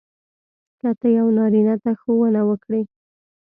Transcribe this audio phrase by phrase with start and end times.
[0.79, 2.81] که ته یو نارینه ته ښوونه وکړې.